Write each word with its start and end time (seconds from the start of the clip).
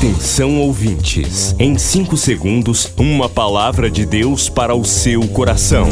Atenção 0.00 0.58
ouvintes, 0.58 1.54
em 1.58 1.76
5 1.76 2.16
segundos, 2.16 2.90
uma 2.96 3.28
palavra 3.28 3.90
de 3.90 4.06
Deus 4.06 4.48
para 4.48 4.74
o 4.74 4.82
seu 4.82 5.28
coração. 5.28 5.86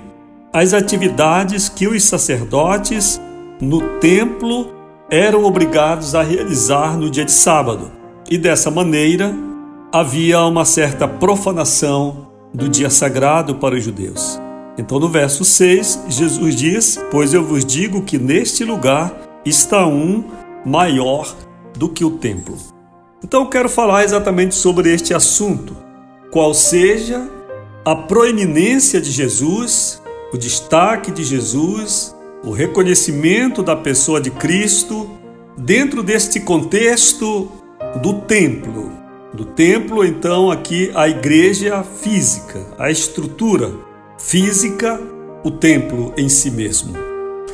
as 0.54 0.74
atividades 0.74 1.70
que 1.70 1.88
os 1.88 2.04
sacerdotes 2.04 3.22
no 3.62 3.82
templo 4.00 4.72
eram 5.10 5.44
obrigados 5.44 6.16
a 6.16 6.22
realizar 6.22 6.98
no 6.98 7.10
dia 7.10 7.26
de 7.26 7.32
sábado. 7.32 7.92
E 8.30 8.38
dessa 8.38 8.70
maneira 8.70 9.34
havia 9.92 10.42
uma 10.42 10.66
certa 10.66 11.08
profanação 11.08 12.28
do 12.54 12.68
dia 12.68 12.90
sagrado 12.90 13.56
para 13.56 13.76
os 13.76 13.84
judeus. 13.84 14.40
Então, 14.78 15.00
no 15.00 15.10
verso 15.10 15.44
6, 15.44 16.04
Jesus 16.08 16.56
diz: 16.56 17.00
Pois 17.10 17.34
eu 17.34 17.44
vos 17.44 17.66
digo 17.66 18.04
que 18.04 18.18
neste 18.18 18.64
lugar 18.64 19.14
está 19.46 19.88
um 19.88 20.24
maior 20.66 21.34
do 21.76 21.90
que 21.90 22.06
o 22.06 22.12
templo. 22.12 22.58
Então, 23.24 23.42
eu 23.42 23.50
quero 23.50 23.70
falar 23.70 24.04
exatamente 24.04 24.54
sobre 24.54 24.94
este 24.94 25.14
assunto, 25.14 25.76
qual 26.32 26.54
seja 26.54 27.28
a 27.84 27.96
proeminência 27.96 29.02
de 29.02 29.10
Jesus 29.10 30.02
o 30.32 30.38
destaque 30.38 31.12
de 31.12 31.24
Jesus, 31.24 32.16
o 32.44 32.52
reconhecimento 32.52 33.64
da 33.64 33.76
pessoa 33.76 34.20
de 34.20 34.30
Cristo 34.32 35.10
dentro 35.58 36.04
deste 36.04 36.40
contexto 36.40 37.52
do 38.02 38.14
templo. 38.22 38.92
Do 39.34 39.46
templo, 39.46 40.06
então, 40.06 40.52
aqui 40.52 40.92
a 40.96 41.08
igreja 41.08 41.84
física, 41.84 42.66
a 42.78 42.90
estrutura 42.90 43.72
física, 44.18 45.00
o 45.44 45.52
templo 45.52 46.14
em 46.18 46.28
si 46.28 46.50
mesmo. 46.52 46.94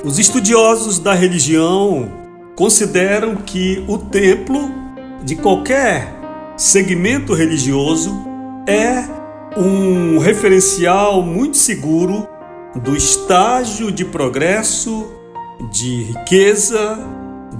Os 0.03 0.19
estudiosos 0.19 0.99
da 0.99 1.13
religião 1.13 2.11
consideram 2.55 3.35
que 3.35 3.83
o 3.87 3.97
templo 3.97 4.69
de 5.23 5.35
qualquer 5.35 6.13
segmento 6.57 7.33
religioso 7.33 8.13
é 8.67 9.03
um 9.57 10.17
referencial 10.17 11.21
muito 11.21 11.57
seguro 11.57 12.27
do 12.75 12.95
estágio 12.95 13.91
de 13.91 14.03
progresso, 14.03 15.11
de 15.71 16.03
riqueza, 16.03 16.97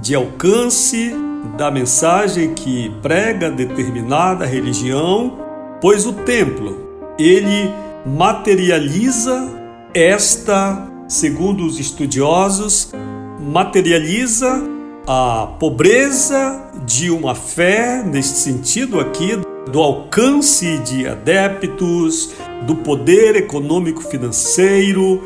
de 0.00 0.14
alcance 0.14 1.14
da 1.56 1.70
mensagem 1.70 2.52
que 2.54 2.90
prega 3.02 3.50
determinada 3.50 4.44
religião, 4.44 5.38
pois 5.80 6.06
o 6.06 6.12
templo, 6.12 6.76
ele 7.18 7.70
materializa 8.04 9.48
esta, 9.92 10.88
segundo 11.06 11.64
os 11.64 11.78
estudiosos, 11.78 12.92
materializa 13.40 14.62
a 15.06 15.54
pobreza 15.60 16.70
de 16.84 17.10
uma 17.10 17.34
fé, 17.34 18.02
neste 18.02 18.38
sentido 18.38 18.98
aqui 18.98 19.38
do 19.74 19.82
alcance 19.82 20.78
de 20.78 21.04
adeptos, 21.04 22.30
do 22.64 22.76
poder 22.76 23.34
econômico 23.34 24.04
financeiro, 24.04 25.20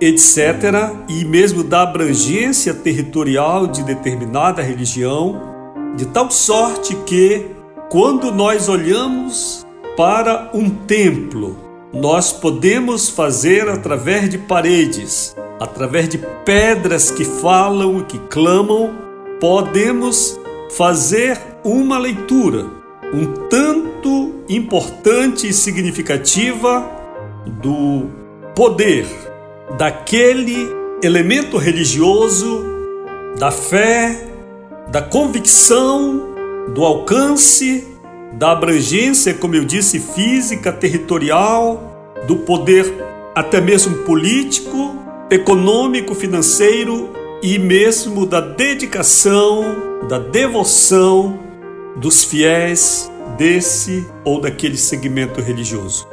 etc., 0.00 0.90
e 1.08 1.24
mesmo 1.24 1.62
da 1.62 1.82
abrangência 1.82 2.74
territorial 2.74 3.68
de 3.68 3.84
determinada 3.84 4.60
religião, 4.60 5.40
de 5.96 6.04
tal 6.06 6.32
sorte 6.32 6.96
que, 7.06 7.46
quando 7.88 8.32
nós 8.32 8.68
olhamos 8.68 9.64
para 9.96 10.50
um 10.52 10.68
templo, 10.68 11.56
nós 11.92 12.32
podemos 12.32 13.08
fazer 13.08 13.68
através 13.68 14.28
de 14.28 14.36
paredes, 14.36 15.36
através 15.60 16.08
de 16.08 16.18
pedras 16.44 17.12
que 17.12 17.24
falam 17.24 18.00
e 18.00 18.02
que 18.02 18.18
clamam, 18.18 18.92
podemos 19.38 20.36
fazer 20.70 21.40
uma 21.62 21.98
leitura 21.98 22.81
um 23.12 23.26
tanto 23.48 24.42
importante 24.48 25.46
e 25.46 25.52
significativa 25.52 26.90
do 27.46 28.06
poder 28.54 29.06
daquele 29.76 30.68
elemento 31.02 31.56
religioso, 31.56 32.64
da 33.38 33.50
fé, 33.50 34.28
da 34.88 35.02
convicção, 35.02 36.32
do 36.74 36.84
alcance, 36.84 37.86
da 38.32 38.52
abrangência, 38.52 39.34
como 39.34 39.54
eu 39.54 39.64
disse, 39.64 39.98
física, 39.98 40.72
territorial, 40.72 42.14
do 42.26 42.36
poder 42.36 42.92
até 43.34 43.60
mesmo 43.60 43.98
político, 43.98 44.96
econômico, 45.30 46.14
financeiro 46.14 47.10
e 47.42 47.58
mesmo 47.58 48.24
da 48.26 48.40
dedicação, 48.40 49.64
da 50.08 50.18
devoção 50.18 51.51
dos 51.96 52.24
fiéis 52.24 53.10
desse 53.36 54.06
ou 54.24 54.40
daquele 54.40 54.76
segmento 54.76 55.40
religioso. 55.40 56.06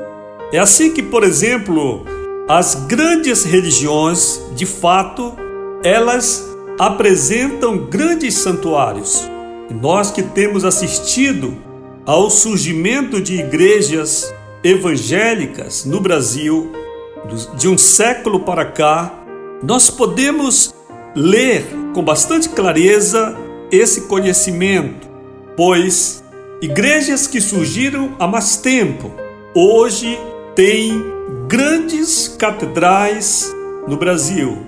É 0.51 0.59
assim 0.59 0.91
que, 0.91 1.01
por 1.03 1.23
exemplo, 1.23 2.05
as 2.47 2.75
grandes 2.87 3.43
religiões, 3.43 4.41
de 4.55 4.65
fato, 4.65 5.35
elas 5.83 6.47
apresentam 6.79 7.77
grandes 7.77 8.35
santuários. 8.35 9.29
Nós 9.69 10.09
que 10.11 10.23
temos 10.23 10.65
assistido 10.65 11.55
ao 12.05 12.29
surgimento 12.29 13.21
de 13.21 13.35
igrejas 13.35 14.33
evangélicas 14.63 15.85
no 15.85 15.99
Brasil, 15.99 16.71
de 17.57 17.67
um 17.67 17.77
século 17.77 18.39
para 18.39 18.65
cá, 18.65 19.13
nós 19.61 19.89
podemos 19.89 20.73
ler 21.15 21.65
com 21.93 22.01
bastante 22.01 22.49
clareza 22.49 23.37
esse 23.71 24.01
conhecimento, 24.01 25.08
pois 25.59 26.23
igrejas 26.61 27.27
que 27.27 27.41
surgiram 27.41 28.15
há 28.17 28.25
mais 28.25 28.55
tempo 28.55 29.11
hoje 29.53 30.17
têm 30.55 31.03
grandes 31.49 32.29
catedrais 32.29 33.53
no 33.85 33.97
Brasil. 33.97 34.59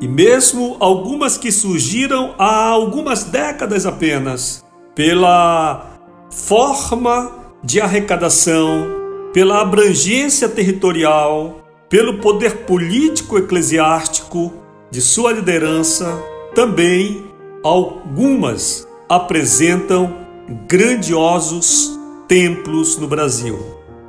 E 0.00 0.08
mesmo 0.08 0.78
algumas 0.80 1.36
que 1.36 1.52
surgiram 1.52 2.34
há 2.38 2.64
algumas 2.64 3.24
décadas 3.24 3.84
apenas 3.84 4.64
pela 4.94 5.98
forma 6.30 7.30
de 7.62 7.78
arrecadação, 7.78 8.86
pela 9.34 9.60
abrangência 9.60 10.48
territorial, 10.48 11.60
pelo 11.90 12.22
poder 12.22 12.64
político 12.64 13.36
eclesiástico 13.36 14.54
de 14.90 15.02
sua 15.02 15.30
liderança, 15.30 16.18
também 16.54 17.22
algumas 17.62 18.88
apresentam 19.10 20.26
grandiosos 20.66 21.98
templos 22.26 22.96
no 22.96 23.06
Brasil, 23.06 23.58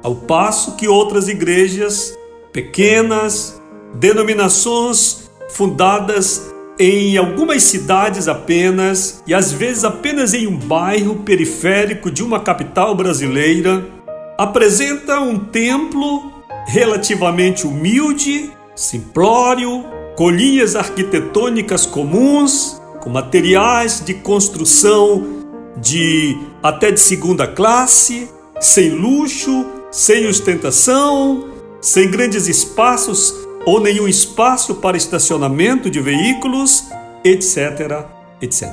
ao 0.01 0.15
passo 0.15 0.75
que 0.75 0.87
outras 0.87 1.27
igrejas 1.27 2.17
pequenas, 2.53 3.61
denominações 3.95 5.29
fundadas 5.49 6.49
em 6.79 7.17
algumas 7.17 7.63
cidades 7.63 8.27
apenas 8.27 9.21
e 9.27 9.33
às 9.33 9.51
vezes 9.51 9.83
apenas 9.83 10.33
em 10.33 10.47
um 10.47 10.55
bairro 10.55 11.17
periférico 11.17 12.09
de 12.09 12.23
uma 12.23 12.39
capital 12.39 12.95
brasileira, 12.95 13.85
apresenta 14.37 15.19
um 15.19 15.37
templo 15.37 16.31
relativamente 16.67 17.67
humilde, 17.67 18.49
simplório, 18.75 19.83
com 20.15 20.29
linhas 20.29 20.75
arquitetônicas 20.75 21.85
comuns, 21.85 22.79
com 23.01 23.09
materiais 23.09 24.01
de 24.05 24.13
construção 24.13 25.38
de 25.81 26.37
até 26.61 26.91
de 26.91 26.99
segunda 26.99 27.47
classe, 27.47 28.29
sem 28.59 28.89
luxo, 28.89 29.65
sem 29.91 30.27
ostentação, 30.27 31.49
sem 31.81 32.09
grandes 32.09 32.47
espaços 32.47 33.33
ou 33.65 33.79
nenhum 33.79 34.07
espaço 34.07 34.75
para 34.75 34.97
estacionamento 34.97 35.89
de 35.89 35.99
veículos, 35.99 36.85
etc, 37.23 38.05
etc. 38.41 38.69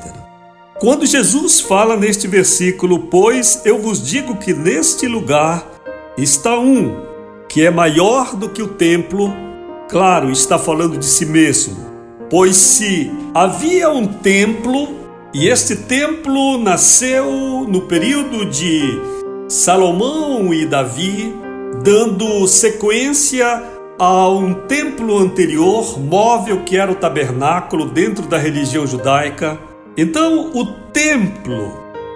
Quando 0.78 1.06
Jesus 1.06 1.60
fala 1.60 1.96
neste 1.96 2.28
versículo, 2.28 2.98
pois 3.10 3.62
eu 3.64 3.78
vos 3.78 4.06
digo 4.06 4.36
que 4.36 4.52
neste 4.52 5.06
lugar 5.06 5.66
está 6.18 6.58
um 6.58 7.04
que 7.48 7.64
é 7.64 7.70
maior 7.70 8.34
do 8.36 8.48
que 8.48 8.62
o 8.62 8.68
templo, 8.68 9.32
claro, 9.88 10.30
está 10.30 10.58
falando 10.58 10.98
de 10.98 11.06
si 11.06 11.24
mesmo. 11.24 11.76
Pois 12.28 12.56
se 12.56 13.10
havia 13.32 13.88
um 13.88 14.06
templo 14.06 15.05
e 15.38 15.48
este 15.50 15.76
templo 15.76 16.56
nasceu 16.56 17.66
no 17.68 17.82
período 17.82 18.46
de 18.46 18.98
Salomão 19.46 20.54
e 20.54 20.64
Davi, 20.64 21.30
dando 21.84 22.48
sequência 22.48 23.62
a 23.98 24.30
um 24.30 24.54
templo 24.54 25.18
anterior, 25.18 26.00
móvel 26.00 26.62
que 26.64 26.78
era 26.78 26.90
o 26.90 26.94
tabernáculo 26.94 27.84
dentro 27.84 28.26
da 28.26 28.38
religião 28.38 28.86
judaica. 28.86 29.58
Então, 29.94 30.52
o 30.54 30.64
templo, 30.90 31.70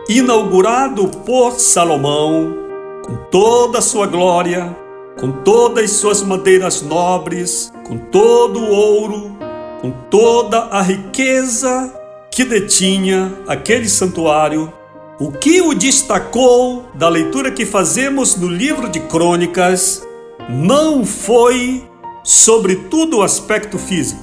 inaugurado 0.08 1.06
por 1.08 1.60
Salomão, 1.60 2.56
com 3.04 3.16
toda 3.30 3.80
a 3.80 3.82
sua 3.82 4.06
glória, 4.06 4.74
com 5.20 5.30
todas 5.30 5.84
as 5.84 5.90
suas 5.90 6.22
madeiras 6.22 6.80
nobres, 6.80 7.70
com 7.86 7.98
todo 7.98 8.60
o 8.60 8.70
ouro, 8.70 9.36
com 9.82 9.90
toda 10.08 10.68
a 10.70 10.80
riqueza 10.80 11.99
que 12.30 12.44
detinha 12.44 13.32
aquele 13.46 13.88
santuário, 13.88 14.72
o 15.18 15.32
que 15.32 15.60
o 15.60 15.74
destacou 15.74 16.86
da 16.94 17.08
leitura 17.08 17.50
que 17.50 17.66
fazemos 17.66 18.36
no 18.36 18.48
livro 18.48 18.88
de 18.88 19.00
Crônicas 19.00 20.06
não 20.48 21.04
foi, 21.04 21.84
sobretudo, 22.22 23.18
o 23.18 23.22
aspecto 23.22 23.78
físico, 23.78 24.22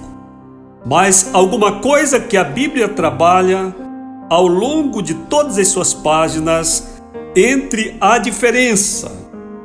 mas 0.85 1.29
alguma 1.33 1.79
coisa 1.79 2.19
que 2.19 2.37
a 2.37 2.43
Bíblia 2.43 2.87
trabalha 2.87 3.75
ao 4.29 4.47
longo 4.47 5.01
de 5.01 5.13
todas 5.13 5.57
as 5.57 5.67
suas 5.67 5.93
páginas 5.93 7.01
entre 7.35 7.95
a 8.01 8.17
diferença 8.17 9.11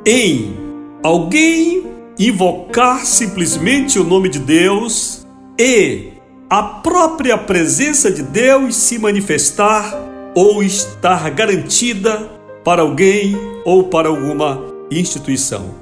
em 0.05 0.55
alguém 1.01 1.83
invocar 2.19 3.05
simplesmente 3.05 3.97
o 3.97 4.03
nome 4.03 4.29
de 4.29 4.39
Deus 4.39 5.25
e 5.57 6.12
a 6.53 6.61
própria 6.61 7.35
presença 7.35 8.11
de 8.11 8.21
Deus 8.21 8.75
se 8.75 8.99
manifestar 8.99 9.91
ou 10.35 10.61
estar 10.61 11.27
garantida 11.31 12.29
para 12.63 12.83
alguém 12.83 13.35
ou 13.65 13.85
para 13.85 14.07
alguma 14.07 14.63
instituição. 14.91 15.73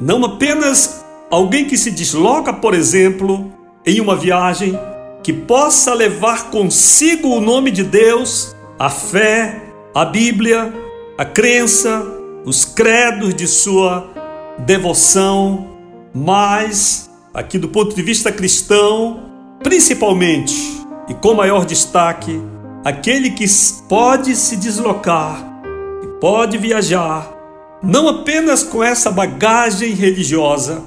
Não 0.00 0.24
apenas 0.24 1.04
alguém 1.28 1.64
que 1.64 1.76
se 1.76 1.90
desloca, 1.90 2.52
por 2.52 2.72
exemplo, 2.72 3.52
em 3.84 4.00
uma 4.00 4.14
viagem, 4.14 4.78
que 5.24 5.32
possa 5.32 5.92
levar 5.92 6.52
consigo 6.52 7.26
o 7.26 7.40
nome 7.40 7.72
de 7.72 7.82
Deus, 7.82 8.54
a 8.78 8.88
fé, 8.88 9.60
a 9.92 10.04
Bíblia, 10.04 10.72
a 11.18 11.24
crença, 11.24 12.00
os 12.44 12.64
credos 12.64 13.34
de 13.34 13.48
sua 13.48 14.08
devoção, 14.56 15.66
mas, 16.14 17.10
aqui 17.34 17.58
do 17.58 17.66
ponto 17.66 17.92
de 17.92 18.02
vista 18.02 18.30
cristão, 18.30 19.31
principalmente 19.62 20.82
e 21.08 21.14
com 21.14 21.34
maior 21.34 21.64
destaque, 21.64 22.40
aquele 22.84 23.30
que 23.30 23.44
pode 23.88 24.34
se 24.36 24.56
deslocar 24.56 25.62
e 26.02 26.06
pode 26.20 26.58
viajar, 26.58 27.30
não 27.82 28.08
apenas 28.08 28.62
com 28.62 28.82
essa 28.82 29.10
bagagem 29.10 29.92
religiosa, 29.92 30.82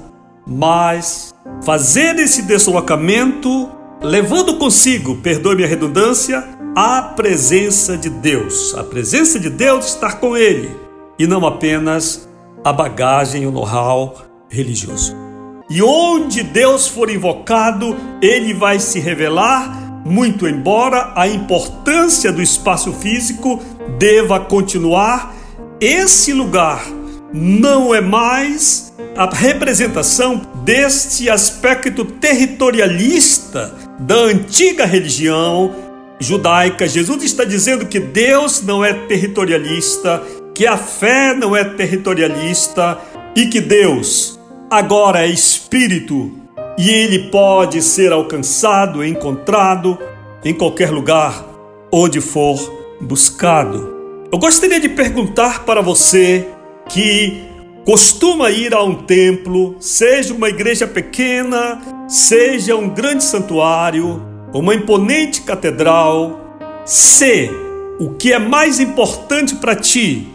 mas 0.46 1.34
fazer 1.62 2.18
esse 2.18 2.42
deslocamento 2.42 3.70
levando 4.00 4.56
consigo, 4.56 5.16
perdoe-me 5.16 5.64
a 5.64 5.66
redundância, 5.66 6.44
a 6.74 7.02
presença 7.02 7.96
de 7.96 8.10
Deus. 8.10 8.74
A 8.74 8.84
presença 8.84 9.40
de 9.40 9.50
Deus 9.50 9.86
estar 9.86 10.20
com 10.20 10.36
ele 10.36 10.70
e 11.18 11.26
não 11.26 11.46
apenas 11.46 12.28
a 12.62 12.72
bagagem, 12.72 13.46
o 13.46 13.50
know-how 13.50 14.14
religioso. 14.48 15.25
E 15.68 15.82
onde 15.82 16.42
Deus 16.42 16.86
for 16.86 17.10
invocado, 17.10 17.96
ele 18.22 18.54
vai 18.54 18.78
se 18.78 19.00
revelar, 19.00 20.02
muito 20.04 20.46
embora 20.46 21.12
a 21.16 21.26
importância 21.26 22.32
do 22.32 22.40
espaço 22.40 22.92
físico 22.92 23.60
deva 23.98 24.38
continuar 24.38 25.34
esse 25.80 26.32
lugar 26.32 26.86
não 27.32 27.94
é 27.94 28.00
mais 28.00 28.94
a 29.14 29.28
representação 29.28 30.40
deste 30.64 31.28
aspecto 31.28 32.04
territorialista 32.04 33.74
da 33.98 34.14
antiga 34.14 34.86
religião 34.86 35.74
judaica. 36.18 36.88
Jesus 36.88 37.24
está 37.24 37.44
dizendo 37.44 37.86
que 37.86 38.00
Deus 38.00 38.62
não 38.62 38.82
é 38.82 38.94
territorialista, 38.94 40.22
que 40.54 40.66
a 40.66 40.78
fé 40.78 41.34
não 41.34 41.54
é 41.54 41.62
territorialista 41.62 42.98
e 43.34 43.46
que 43.46 43.60
Deus 43.60 44.35
agora 44.70 45.26
é 45.26 45.30
espírito 45.30 46.32
e 46.78 46.90
ele 46.90 47.30
pode 47.30 47.80
ser 47.82 48.12
alcançado, 48.12 49.04
encontrado 49.04 49.98
em 50.44 50.52
qualquer 50.52 50.90
lugar 50.90 51.44
onde 51.92 52.20
for 52.20 52.58
buscado. 53.00 53.94
Eu 54.30 54.38
gostaria 54.38 54.80
de 54.80 54.88
perguntar 54.88 55.64
para 55.64 55.80
você 55.80 56.46
que 56.88 57.42
costuma 57.84 58.50
ir 58.50 58.74
a 58.74 58.82
um 58.82 58.94
templo, 58.94 59.76
seja 59.78 60.34
uma 60.34 60.48
igreja 60.48 60.86
pequena, 60.86 61.80
seja 62.08 62.76
um 62.76 62.88
grande 62.88 63.24
santuário, 63.24 64.22
uma 64.52 64.74
imponente 64.74 65.42
catedral, 65.42 66.40
se 66.84 67.50
o 67.98 68.10
que 68.10 68.32
é 68.32 68.38
mais 68.38 68.80
importante 68.80 69.54
para 69.56 69.74
ti 69.74 70.28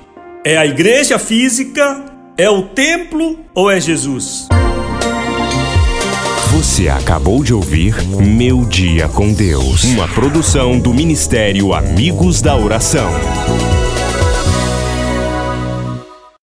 é 0.44 0.58
a 0.58 0.66
igreja 0.66 1.20
física, 1.20 2.11
é 2.38 2.50
o 2.50 2.64
templo 2.64 3.40
ou 3.54 3.70
é 3.70 3.80
Jesus? 3.80 4.48
Você 6.52 6.90
acabou 6.90 7.44
de 7.44 7.54
ouvir 7.54 7.96
Meu 8.06 8.66
Dia 8.66 9.08
com 9.08 9.34
Deus, 9.34 9.84
uma 9.84 10.08
produção 10.08 10.80
do 10.80 10.94
Ministério 10.94 11.74
Amigos 11.74 12.42
da 12.42 12.56
Oração. 12.56 13.10